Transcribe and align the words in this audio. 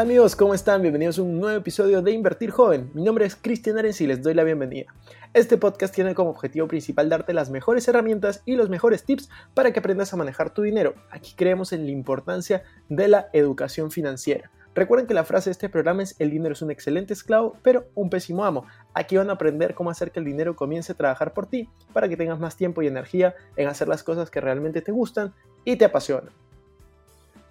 Hola 0.00 0.08
amigos, 0.08 0.34
¿cómo 0.34 0.54
están? 0.54 0.80
Bienvenidos 0.80 1.18
a 1.18 1.22
un 1.22 1.38
nuevo 1.38 1.58
episodio 1.58 2.00
de 2.00 2.12
Invertir 2.12 2.50
Joven. 2.50 2.90
Mi 2.94 3.02
nombre 3.02 3.26
es 3.26 3.36
Cristian 3.36 3.76
Arens 3.76 4.00
y 4.00 4.06
les 4.06 4.22
doy 4.22 4.32
la 4.32 4.44
bienvenida. 4.44 4.86
Este 5.34 5.58
podcast 5.58 5.94
tiene 5.94 6.14
como 6.14 6.30
objetivo 6.30 6.66
principal 6.68 7.10
darte 7.10 7.34
las 7.34 7.50
mejores 7.50 7.86
herramientas 7.86 8.42
y 8.46 8.54
los 8.56 8.70
mejores 8.70 9.04
tips 9.04 9.28
para 9.52 9.74
que 9.74 9.80
aprendas 9.80 10.14
a 10.14 10.16
manejar 10.16 10.54
tu 10.54 10.62
dinero. 10.62 10.94
Aquí 11.10 11.34
creemos 11.36 11.74
en 11.74 11.84
la 11.84 11.90
importancia 11.90 12.62
de 12.88 13.08
la 13.08 13.28
educación 13.34 13.90
financiera. 13.90 14.50
Recuerden 14.74 15.06
que 15.06 15.12
la 15.12 15.24
frase 15.24 15.50
de 15.50 15.52
este 15.52 15.68
programa 15.68 16.02
es 16.02 16.16
el 16.18 16.30
dinero 16.30 16.54
es 16.54 16.62
un 16.62 16.70
excelente 16.70 17.12
esclavo, 17.12 17.58
pero 17.62 17.84
un 17.94 18.08
pésimo 18.08 18.46
amo. 18.46 18.64
Aquí 18.94 19.18
van 19.18 19.28
a 19.28 19.34
aprender 19.34 19.74
cómo 19.74 19.90
hacer 19.90 20.12
que 20.12 20.20
el 20.20 20.24
dinero 20.24 20.56
comience 20.56 20.92
a 20.92 20.96
trabajar 20.96 21.34
por 21.34 21.46
ti 21.46 21.68
para 21.92 22.08
que 22.08 22.16
tengas 22.16 22.40
más 22.40 22.56
tiempo 22.56 22.80
y 22.80 22.86
energía 22.86 23.34
en 23.54 23.68
hacer 23.68 23.86
las 23.86 24.02
cosas 24.02 24.30
que 24.30 24.40
realmente 24.40 24.80
te 24.80 24.92
gustan 24.92 25.34
y 25.66 25.76
te 25.76 25.84
apasionan. 25.84 26.32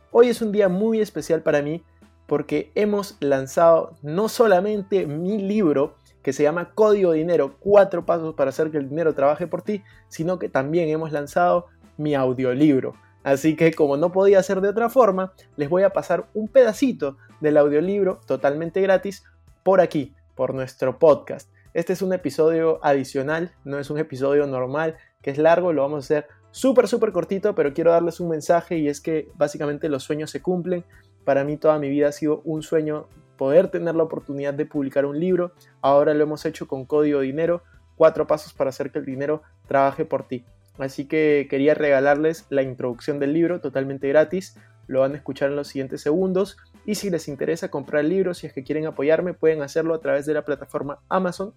Hoy 0.10 0.30
es 0.30 0.42
un 0.42 0.52
día 0.52 0.68
muy 0.68 1.00
especial 1.00 1.44
para 1.44 1.62
mí 1.62 1.84
porque 2.30 2.72
hemos 2.76 3.18
lanzado 3.20 3.96
no 4.04 4.30
solamente 4.30 5.08
mi 5.08 5.40
libro 5.40 5.96
que 6.22 6.32
se 6.32 6.44
llama 6.44 6.74
Código 6.76 7.12
Dinero, 7.12 7.56
cuatro 7.60 8.06
pasos 8.06 8.36
para 8.36 8.52
hacer 8.52 8.70
que 8.70 8.78
el 8.78 8.88
dinero 8.88 9.16
trabaje 9.16 9.48
por 9.48 9.64
ti, 9.64 9.84
sino 10.10 10.38
que 10.38 10.48
también 10.48 10.90
hemos 10.90 11.12
lanzado 11.12 11.66
mi 11.98 12.14
audiolibro. 12.14 12.94
Así 13.24 13.56
que 13.56 13.74
como 13.74 13.98
no 13.98 14.12
podía 14.12 14.44
ser 14.44 14.62
de 14.62 14.70
otra 14.70 14.90
forma, 14.90 15.34
les 15.58 15.70
voy 15.70 15.82
a 15.84 15.90
pasar 15.90 16.28
un 16.36 16.48
pedacito 16.48 17.18
del 17.42 17.58
audiolibro 17.58 18.22
totalmente 18.28 18.80
gratis 18.80 19.24
por 19.64 19.82
aquí, 19.82 20.14
por 20.36 20.54
nuestro 20.54 21.00
podcast. 21.00 21.50
Este 21.74 21.94
es 21.94 22.02
un 22.04 22.14
episodio 22.14 22.80
adicional, 22.84 23.54
no 23.64 23.80
es 23.80 23.90
un 23.90 23.98
episodio 23.98 24.46
normal 24.46 24.98
que 25.24 25.32
es 25.32 25.40
largo, 25.40 25.74
lo 25.74 25.82
vamos 25.82 25.98
a 25.98 26.06
hacer 26.06 26.28
súper, 26.52 26.88
súper 26.88 27.12
cortito, 27.12 27.56
pero 27.56 27.74
quiero 27.74 27.92
darles 27.92 28.20
un 28.20 28.30
mensaje 28.30 28.78
y 28.78 28.88
es 28.88 29.02
que 29.02 29.30
básicamente 29.36 29.90
los 29.90 30.04
sueños 30.04 30.30
se 30.30 30.42
cumplen 30.42 30.86
para 31.30 31.44
mí 31.44 31.58
toda 31.58 31.78
mi 31.78 31.90
vida 31.90 32.08
ha 32.08 32.12
sido 32.12 32.42
un 32.44 32.64
sueño 32.64 33.06
poder 33.38 33.70
tener 33.70 33.94
la 33.94 34.02
oportunidad 34.02 34.52
de 34.52 34.66
publicar 34.66 35.06
un 35.06 35.20
libro. 35.20 35.52
Ahora 35.80 36.16
lo 36.16 36.24
hemos 36.24 36.44
hecho 36.44 36.68
con 36.68 36.86
Código 36.86 37.20
Dinero, 37.20 37.62
cuatro 37.96 38.26
pasos 38.26 38.52
para 38.52 38.72
hacer 38.72 38.90
que 38.90 38.98
el 38.98 39.06
dinero 39.06 39.44
trabaje 39.68 40.06
por 40.06 40.28
ti. 40.28 40.44
Así 40.80 41.06
que 41.06 41.46
quería 41.48 41.76
regalarles 41.76 42.48
la 42.50 42.64
introducción 42.64 43.20
del 43.20 43.34
libro 43.34 43.62
totalmente 43.62 44.08
gratis. 44.08 44.58
Lo 44.88 45.02
van 45.02 45.14
a 45.14 45.18
escuchar 45.18 45.52
en 45.52 45.56
los 45.56 45.68
siguientes 45.68 46.02
segundos. 46.02 46.58
Y 46.84 46.96
si 46.96 47.12
les 47.12 47.28
interesa 47.28 47.70
comprar 47.70 48.06
el 48.06 48.10
libro, 48.10 48.34
si 48.34 48.48
es 48.48 48.54
que 48.54 48.64
quieren 48.64 48.88
apoyarme, 48.88 49.36
pueden 49.36 49.62
hacerlo 49.62 49.94
a 49.94 50.02
través 50.02 50.26
de 50.26 50.34
la 50.34 50.46
plataforma 50.46 50.98
Amazon. 51.10 51.54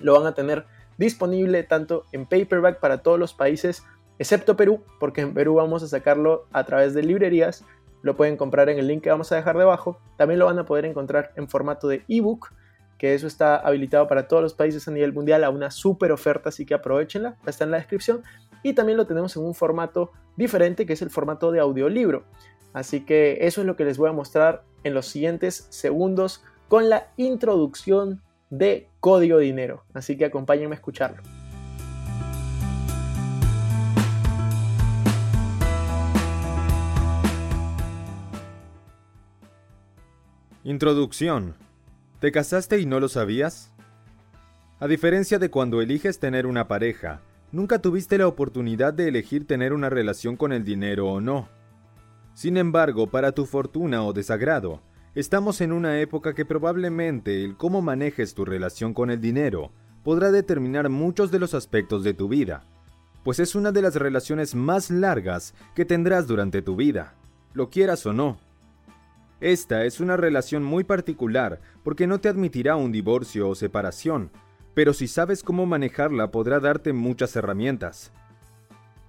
Lo 0.00 0.14
van 0.14 0.26
a 0.26 0.34
tener 0.34 0.64
disponible 0.98 1.62
tanto 1.62 2.06
en 2.10 2.26
paperback 2.26 2.80
para 2.80 3.04
todos 3.04 3.20
los 3.20 3.34
países, 3.34 3.84
excepto 4.18 4.56
Perú, 4.56 4.82
porque 4.98 5.20
en 5.20 5.32
Perú 5.32 5.54
vamos 5.54 5.84
a 5.84 5.86
sacarlo 5.86 6.48
a 6.50 6.64
través 6.64 6.92
de 6.92 7.04
librerías 7.04 7.64
lo 8.06 8.16
pueden 8.16 8.36
comprar 8.36 8.68
en 8.68 8.78
el 8.78 8.86
link 8.86 9.02
que 9.02 9.10
vamos 9.10 9.32
a 9.32 9.36
dejar 9.36 9.58
debajo. 9.58 9.98
También 10.16 10.38
lo 10.38 10.46
van 10.46 10.60
a 10.60 10.64
poder 10.64 10.84
encontrar 10.84 11.32
en 11.34 11.48
formato 11.48 11.88
de 11.88 12.04
ebook, 12.08 12.52
que 12.98 13.14
eso 13.14 13.26
está 13.26 13.56
habilitado 13.56 14.06
para 14.06 14.28
todos 14.28 14.44
los 14.44 14.54
países 14.54 14.86
a 14.86 14.92
nivel 14.92 15.12
mundial 15.12 15.42
a 15.42 15.50
una 15.50 15.72
super 15.72 16.12
oferta, 16.12 16.50
así 16.50 16.64
que 16.64 16.74
aprovechenla, 16.74 17.36
está 17.46 17.64
en 17.64 17.72
la 17.72 17.78
descripción. 17.78 18.22
Y 18.62 18.74
también 18.74 18.96
lo 18.96 19.06
tenemos 19.06 19.36
en 19.36 19.44
un 19.44 19.54
formato 19.54 20.12
diferente, 20.36 20.86
que 20.86 20.92
es 20.92 21.02
el 21.02 21.10
formato 21.10 21.50
de 21.50 21.58
audiolibro. 21.58 22.22
Así 22.72 23.04
que 23.04 23.38
eso 23.40 23.60
es 23.60 23.66
lo 23.66 23.74
que 23.74 23.84
les 23.84 23.98
voy 23.98 24.08
a 24.08 24.12
mostrar 24.12 24.62
en 24.84 24.94
los 24.94 25.06
siguientes 25.06 25.66
segundos 25.70 26.44
con 26.68 26.88
la 26.88 27.08
introducción 27.16 28.22
de 28.50 28.88
Código 29.00 29.38
Dinero. 29.38 29.82
Así 29.94 30.16
que 30.16 30.26
acompáñenme 30.26 30.76
a 30.76 30.78
escucharlo. 30.78 31.22
Introducción. 40.66 41.54
¿Te 42.18 42.32
casaste 42.32 42.80
y 42.80 42.86
no 42.86 42.98
lo 42.98 43.08
sabías? 43.08 43.72
A 44.80 44.88
diferencia 44.88 45.38
de 45.38 45.48
cuando 45.48 45.80
eliges 45.80 46.18
tener 46.18 46.44
una 46.44 46.66
pareja, 46.66 47.20
nunca 47.52 47.80
tuviste 47.80 48.18
la 48.18 48.26
oportunidad 48.26 48.92
de 48.92 49.06
elegir 49.06 49.46
tener 49.46 49.72
una 49.72 49.90
relación 49.90 50.36
con 50.36 50.52
el 50.52 50.64
dinero 50.64 51.06
o 51.06 51.20
no. 51.20 51.48
Sin 52.34 52.56
embargo, 52.56 53.06
para 53.06 53.30
tu 53.30 53.46
fortuna 53.46 54.02
o 54.02 54.12
desagrado, 54.12 54.80
estamos 55.14 55.60
en 55.60 55.70
una 55.70 56.00
época 56.00 56.34
que 56.34 56.44
probablemente 56.44 57.44
el 57.44 57.56
cómo 57.56 57.80
manejes 57.80 58.34
tu 58.34 58.44
relación 58.44 58.92
con 58.92 59.12
el 59.12 59.20
dinero 59.20 59.70
podrá 60.02 60.32
determinar 60.32 60.88
muchos 60.88 61.30
de 61.30 61.38
los 61.38 61.54
aspectos 61.54 62.02
de 62.02 62.12
tu 62.12 62.26
vida, 62.26 62.64
pues 63.22 63.38
es 63.38 63.54
una 63.54 63.70
de 63.70 63.82
las 63.82 63.94
relaciones 63.94 64.56
más 64.56 64.90
largas 64.90 65.54
que 65.76 65.84
tendrás 65.84 66.26
durante 66.26 66.60
tu 66.60 66.74
vida, 66.74 67.14
lo 67.54 67.70
quieras 67.70 68.04
o 68.04 68.12
no. 68.12 68.44
Esta 69.40 69.84
es 69.84 70.00
una 70.00 70.16
relación 70.16 70.64
muy 70.64 70.84
particular 70.84 71.60
porque 71.82 72.06
no 72.06 72.20
te 72.20 72.28
admitirá 72.28 72.76
un 72.76 72.90
divorcio 72.90 73.50
o 73.50 73.54
separación, 73.54 74.30
pero 74.72 74.94
si 74.94 75.08
sabes 75.08 75.42
cómo 75.42 75.66
manejarla 75.66 76.30
podrá 76.30 76.58
darte 76.58 76.94
muchas 76.94 77.36
herramientas. 77.36 78.12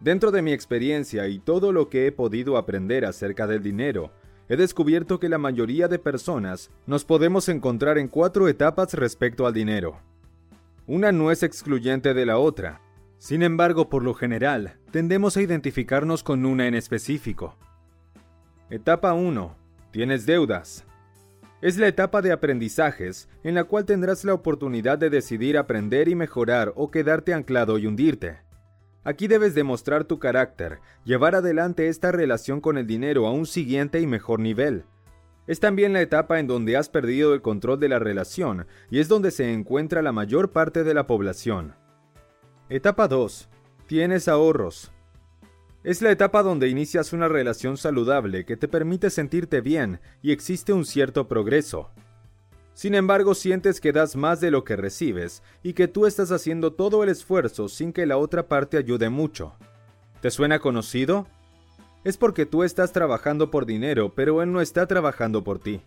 Dentro 0.02 0.32
de 0.32 0.42
mi 0.42 0.52
experiencia 0.52 1.28
y 1.30 1.40
todo 1.40 1.72
lo 1.72 1.88
que 1.90 2.08
he 2.08 2.12
podido 2.12 2.58
aprender 2.58 3.06
acerca 3.06 3.48
del 3.48 3.64
dinero, 3.64 4.12
he 4.50 4.58
descubierto 4.58 5.20
que 5.20 5.30
la 5.30 5.38
mayoría 5.38 5.88
de 5.88 5.98
personas 5.98 6.72
nos 6.86 7.06
podemos 7.06 7.48
encontrar 7.48 7.98
en 7.98 8.10
cuatro 8.10 8.50
etapas 8.50 8.94
respecto 8.94 9.48
al 9.48 9.54
dinero. 9.54 9.98
Una 10.88 11.14
no 11.14 11.32
es 11.32 11.42
excluyente 11.42 12.14
de 12.14 12.26
la 12.26 12.38
otra. 12.38 12.82
Sin 13.18 13.44
embargo, 13.44 13.90
por 13.90 14.04
lo 14.04 14.14
general, 14.14 14.78
tendemos 14.92 15.38
a 15.38 15.42
identificarnos 15.42 16.22
con 16.22 16.46
una 16.46 16.68
en 16.68 16.76
específico. 16.76 17.56
Etapa 18.70 19.14
1 19.14 19.67
Tienes 19.92 20.26
deudas. 20.26 20.86
Es 21.62 21.78
la 21.78 21.88
etapa 21.88 22.22
de 22.22 22.32
aprendizajes 22.32 23.30
en 23.44 23.56
la 23.56 23.64
cual 23.64 23.86
tendrás 23.86 24.24
la 24.26 24.34
oportunidad 24.34 24.98
de 24.98 25.10
decidir 25.10 25.58
aprender 25.58 26.08
y 26.08 26.16
mejorar 26.16 26.72
o 26.76 26.92
quedarte 26.92 27.34
anclado 27.34 27.78
y 27.78 27.88
hundirte. 27.88 28.38
Aquí 29.04 29.28
debes 29.28 29.56
demostrar 29.56 30.04
tu 30.04 30.20
carácter, 30.20 30.80
llevar 31.06 31.34
adelante 31.34 31.88
esta 31.88 32.12
relación 32.12 32.60
con 32.60 32.78
el 32.78 32.86
dinero 32.86 33.26
a 33.26 33.32
un 33.32 33.46
siguiente 33.46 34.02
y 34.02 34.06
mejor 34.08 34.40
nivel. 34.40 34.84
Es 35.48 35.62
también 35.62 35.94
la 35.94 36.02
etapa 36.02 36.40
en 36.40 36.48
donde 36.48 36.76
has 36.76 36.90
perdido 36.90 37.34
el 37.34 37.42
control 37.42 37.80
de 37.80 37.88
la 37.88 38.00
relación 38.00 38.68
y 38.92 39.00
es 39.00 39.08
donde 39.08 39.32
se 39.32 39.54
encuentra 39.54 40.02
la 40.02 40.12
mayor 40.12 40.52
parte 40.52 40.84
de 40.84 40.94
la 40.94 41.08
población. 41.08 41.74
Etapa 42.70 43.08
2. 43.08 43.50
Tienes 43.88 44.28
ahorros. 44.28 44.92
Es 45.88 46.02
la 46.02 46.12
etapa 46.12 46.44
donde 46.44 46.68
inicias 46.68 47.14
una 47.14 47.30
relación 47.30 47.78
saludable 47.78 48.44
que 48.44 48.58
te 48.58 48.68
permite 48.68 49.10
sentirte 49.10 49.62
bien 49.62 50.02
y 50.22 50.34
existe 50.34 50.74
un 50.74 50.84
cierto 50.84 51.30
progreso. 51.30 51.92
Sin 52.74 52.94
embargo, 52.94 53.34
sientes 53.34 53.80
que 53.80 53.94
das 53.94 54.18
más 54.18 54.42
de 54.42 54.52
lo 54.52 54.66
que 54.66 54.76
recibes 54.76 55.44
y 55.64 55.72
que 55.72 55.88
tú 55.88 56.06
estás 56.06 56.34
haciendo 56.34 56.74
todo 56.74 57.04
el 57.04 57.10
esfuerzo 57.10 57.70
sin 57.70 57.94
que 57.94 58.06
la 58.06 58.18
otra 58.18 58.50
parte 58.50 58.76
ayude 58.76 59.10
mucho. 59.10 59.54
¿Te 60.20 60.30
suena 60.30 60.60
conocido? 60.60 61.26
Es 62.04 62.18
porque 62.18 62.46
tú 62.46 62.66
estás 62.66 62.92
trabajando 62.92 63.50
por 63.50 63.66
dinero, 63.66 64.12
pero 64.14 64.42
él 64.42 64.52
no 64.52 64.60
está 64.60 64.88
trabajando 64.88 65.46
por 65.46 65.60
ti. 65.60 65.80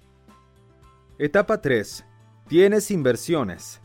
Etapa 1.18 1.60
3. 1.60 2.06
Tienes 2.48 2.90
inversiones. 2.90 3.82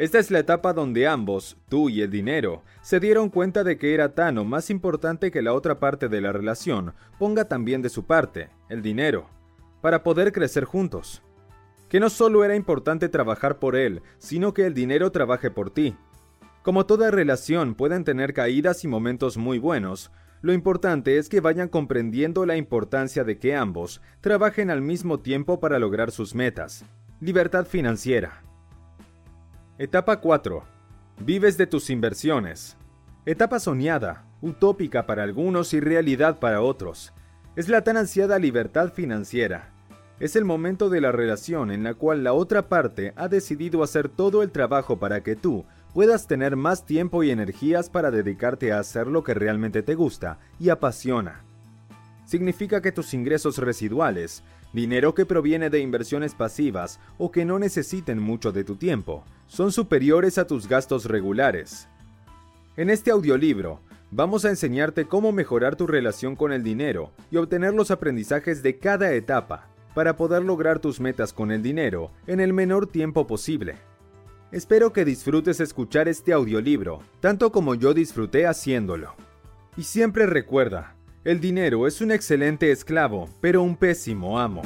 Esta 0.00 0.18
es 0.18 0.30
la 0.30 0.38
etapa 0.38 0.72
donde 0.72 1.06
ambos, 1.06 1.58
tú 1.68 1.90
y 1.90 2.00
el 2.00 2.10
dinero, 2.10 2.62
se 2.80 3.00
dieron 3.00 3.28
cuenta 3.28 3.64
de 3.64 3.76
que 3.76 3.92
era 3.92 4.14
tan 4.14 4.38
o 4.38 4.46
más 4.46 4.70
importante 4.70 5.30
que 5.30 5.42
la 5.42 5.52
otra 5.52 5.78
parte 5.78 6.08
de 6.08 6.22
la 6.22 6.32
relación 6.32 6.94
ponga 7.18 7.44
también 7.44 7.82
de 7.82 7.90
su 7.90 8.06
parte, 8.06 8.48
el 8.70 8.80
dinero, 8.80 9.28
para 9.82 10.02
poder 10.02 10.32
crecer 10.32 10.64
juntos. 10.64 11.20
Que 11.90 12.00
no 12.00 12.08
solo 12.08 12.46
era 12.46 12.56
importante 12.56 13.10
trabajar 13.10 13.58
por 13.58 13.76
él, 13.76 14.00
sino 14.16 14.54
que 14.54 14.64
el 14.64 14.72
dinero 14.72 15.12
trabaje 15.12 15.50
por 15.50 15.68
ti. 15.68 15.94
Como 16.62 16.86
toda 16.86 17.10
relación 17.10 17.74
pueden 17.74 18.02
tener 18.02 18.32
caídas 18.32 18.84
y 18.84 18.88
momentos 18.88 19.36
muy 19.36 19.58
buenos, 19.58 20.10
lo 20.40 20.54
importante 20.54 21.18
es 21.18 21.28
que 21.28 21.40
vayan 21.42 21.68
comprendiendo 21.68 22.46
la 22.46 22.56
importancia 22.56 23.22
de 23.22 23.38
que 23.38 23.54
ambos 23.54 24.00
trabajen 24.22 24.70
al 24.70 24.80
mismo 24.80 25.20
tiempo 25.20 25.60
para 25.60 25.78
lograr 25.78 26.10
sus 26.10 26.34
metas. 26.34 26.86
Libertad 27.20 27.66
financiera. 27.66 28.49
Etapa 29.82 30.20
4. 30.20 30.62
Vives 31.20 31.56
de 31.56 31.66
tus 31.66 31.88
inversiones. 31.88 32.76
Etapa 33.24 33.58
soñada, 33.58 34.26
utópica 34.42 35.06
para 35.06 35.22
algunos 35.22 35.72
y 35.72 35.80
realidad 35.80 36.38
para 36.38 36.60
otros. 36.60 37.14
Es 37.56 37.70
la 37.70 37.82
tan 37.82 37.96
ansiada 37.96 38.38
libertad 38.38 38.92
financiera. 38.92 39.70
Es 40.18 40.36
el 40.36 40.44
momento 40.44 40.90
de 40.90 41.00
la 41.00 41.12
relación 41.12 41.70
en 41.70 41.82
la 41.82 41.94
cual 41.94 42.24
la 42.24 42.34
otra 42.34 42.68
parte 42.68 43.14
ha 43.16 43.28
decidido 43.28 43.82
hacer 43.82 44.10
todo 44.10 44.42
el 44.42 44.50
trabajo 44.50 44.98
para 44.98 45.22
que 45.22 45.34
tú 45.34 45.64
puedas 45.94 46.26
tener 46.26 46.56
más 46.56 46.84
tiempo 46.84 47.22
y 47.22 47.30
energías 47.30 47.88
para 47.88 48.10
dedicarte 48.10 48.72
a 48.72 48.80
hacer 48.80 49.06
lo 49.06 49.24
que 49.24 49.32
realmente 49.32 49.82
te 49.82 49.94
gusta 49.94 50.40
y 50.58 50.68
apasiona. 50.68 51.42
Significa 52.26 52.82
que 52.82 52.92
tus 52.92 53.14
ingresos 53.14 53.56
residuales, 53.56 54.44
dinero 54.72 55.14
que 55.14 55.26
proviene 55.26 55.70
de 55.70 55.80
inversiones 55.80 56.34
pasivas 56.34 57.00
o 57.18 57.30
que 57.30 57.44
no 57.44 57.58
necesiten 57.58 58.18
mucho 58.18 58.52
de 58.52 58.64
tu 58.64 58.76
tiempo, 58.76 59.24
son 59.46 59.72
superiores 59.72 60.38
a 60.38 60.46
tus 60.46 60.68
gastos 60.68 61.04
regulares. 61.06 61.88
En 62.76 62.90
este 62.90 63.10
audiolibro, 63.10 63.80
vamos 64.10 64.44
a 64.44 64.50
enseñarte 64.50 65.06
cómo 65.06 65.32
mejorar 65.32 65.76
tu 65.76 65.86
relación 65.86 66.36
con 66.36 66.52
el 66.52 66.62
dinero 66.62 67.12
y 67.30 67.36
obtener 67.36 67.74
los 67.74 67.90
aprendizajes 67.90 68.62
de 68.62 68.78
cada 68.78 69.12
etapa 69.12 69.68
para 69.94 70.16
poder 70.16 70.42
lograr 70.44 70.78
tus 70.78 71.00
metas 71.00 71.32
con 71.32 71.50
el 71.50 71.62
dinero 71.62 72.12
en 72.26 72.40
el 72.40 72.52
menor 72.52 72.86
tiempo 72.86 73.26
posible. 73.26 73.76
Espero 74.52 74.92
que 74.92 75.04
disfrutes 75.04 75.60
escuchar 75.60 76.08
este 76.08 76.32
audiolibro, 76.32 77.02
tanto 77.20 77.52
como 77.52 77.74
yo 77.74 77.94
disfruté 77.94 78.46
haciéndolo. 78.46 79.14
Y 79.76 79.84
siempre 79.84 80.26
recuerda, 80.26 80.96
el 81.22 81.38
dinero 81.38 81.86
es 81.86 82.00
un 82.00 82.12
excelente 82.12 82.70
esclavo, 82.70 83.28
pero 83.42 83.62
un 83.62 83.76
pésimo 83.76 84.38
amo. 84.38 84.62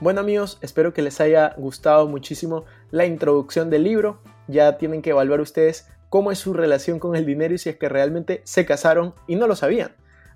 Bueno 0.00 0.20
amigos, 0.20 0.58
espero 0.62 0.92
que 0.92 1.00
les 1.00 1.20
haya 1.20 1.54
gustado 1.56 2.08
muchísimo 2.08 2.64
la 2.90 3.06
introducción 3.06 3.70
del 3.70 3.84
libro. 3.84 4.20
Ya 4.48 4.76
tienen 4.78 5.00
que 5.00 5.10
evaluar 5.10 5.40
ustedes 5.40 5.86
cómo 6.08 6.32
es 6.32 6.40
su 6.40 6.52
relación 6.52 6.98
con 6.98 7.14
el 7.14 7.24
dinero 7.24 7.54
y 7.54 7.58
si 7.58 7.68
es 7.68 7.76
que 7.76 7.88
realmente 7.88 8.42
se 8.44 8.66
casaron 8.66 9.14
y 9.28 9.36
no 9.36 9.46
lo 9.46 9.54
sabían. 9.54 9.92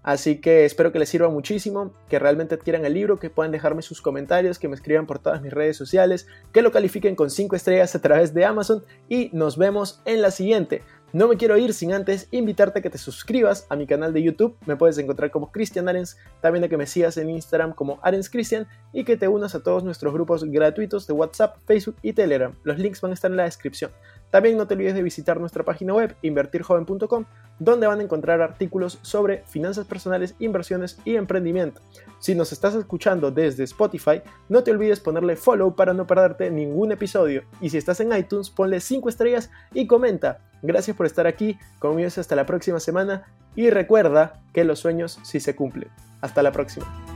Así 0.07 0.41
que 0.41 0.65
espero 0.65 0.93
que 0.93 1.01
les 1.01 1.09
sirva 1.09 1.29
muchísimo, 1.31 1.91
que 2.09 2.21
realmente 2.21 2.55
adquieran 2.55 2.85
el 2.85 2.95
libro, 2.95 3.19
que 3.19 3.29
puedan 3.29 3.51
dejarme 3.51 3.83
sus 3.83 4.01
comentarios, 4.01 4.61
que 4.61 4.69
me 4.69 4.77
escriban 4.77 5.05
por 5.05 5.19
todas 5.19 5.43
mis 5.43 5.53
redes 5.53 5.77
sociales, 5.77 6.29
que 6.53 6.63
lo 6.63 6.71
califiquen 6.71 7.17
con 7.17 7.29
5 7.29 7.57
estrellas 7.57 7.93
a 7.97 8.01
través 8.01 8.33
de 8.33 8.45
Amazon 8.45 8.85
y 9.09 9.31
nos 9.33 9.59
vemos 9.59 10.01
en 10.05 10.23
la 10.23 10.31
siguiente. 10.31 10.83
No 11.13 11.27
me 11.27 11.37
quiero 11.37 11.57
ir 11.57 11.75
sin 11.75 11.93
antes 11.93 12.29
invitarte 12.31 12.79
a 12.79 12.83
que 12.83 12.91
te 12.91 12.99
suscribas 12.99 13.67
a 13.69 13.75
mi 13.75 13.87
canal 13.89 14.13
de 14.13 14.23
YouTube. 14.23 14.57
Me 14.65 14.77
puedes 14.77 14.97
encontrar 14.99 15.33
como 15.33 15.51
Cristian 15.51 15.89
Arens, 15.89 16.17
también 16.41 16.65
a 16.65 16.69
que 16.69 16.77
me 16.77 16.87
sigas 16.87 17.17
en 17.17 17.31
Instagram 17.31 17.73
como 17.73 17.99
Arens 18.03 18.31
Cristian 18.31 18.69
y 18.93 19.03
que 19.03 19.17
te 19.17 19.27
unas 19.27 19.57
a 19.57 19.63
todos 19.63 19.83
nuestros 19.83 20.13
grupos 20.13 20.45
gratuitos 20.45 21.09
de 21.09 21.15
WhatsApp, 21.15 21.57
Facebook 21.67 21.97
y 22.03 22.13
Telegram. 22.13 22.55
Los 22.63 22.79
links 22.79 23.01
van 23.01 23.11
a 23.11 23.15
estar 23.15 23.31
en 23.31 23.39
la 23.39 23.45
descripción. 23.45 23.91
También 24.31 24.57
no 24.57 24.67
te 24.67 24.75
olvides 24.75 24.95
de 24.95 25.03
visitar 25.03 25.41
nuestra 25.41 25.65
página 25.65 25.95
web 25.95 26.17
invertirjoven.com, 26.23 27.25
donde 27.59 27.87
van 27.87 28.01
a 28.01 28.03
encontrar 28.03 28.41
artículos 28.43 28.99
sobre 29.03 29.45
finanzas 29.47 29.87
personales, 29.87 30.35
inversiones 30.39 30.99
y 31.05 31.17
emprendimiento. 31.17 31.81
Si 32.19 32.35
nos 32.35 32.53
estás 32.53 32.75
escuchando 32.75 33.31
desde 33.31 33.65
Spotify, 33.65 34.23
no 34.49 34.63
te 34.63 34.71
olvides 34.71 35.01
ponerle 35.01 35.37
follow 35.37 35.75
para 35.75 35.95
no 35.95 36.07
perderte 36.07 36.51
ningún 36.51 36.93
episodio. 36.93 37.45
Y 37.61 37.71
si 37.71 37.79
estás 37.79 38.01
en 38.01 38.17
iTunes, 38.17 38.51
ponle 38.51 38.81
5 38.81 39.09
estrellas 39.09 39.51
y 39.73 39.87
comenta. 39.87 40.41
Gracias 40.63 40.97
por 40.97 41.07
estar 41.07 41.27
aquí, 41.27 41.59
conmigo 41.79 42.09
hasta 42.09 42.37
la 42.37 42.47
próxima 42.47 42.81
semana 42.81 43.27
y 43.55 43.71
recuerda 43.71 44.43
que 44.53 44.65
los 44.65 44.81
sueños 44.81 45.19
sí 45.23 45.41
se 45.41 45.57
cumplen. 45.57 45.89
Hasta 46.21 46.43
la 46.43 46.53
próxima. 46.53 47.16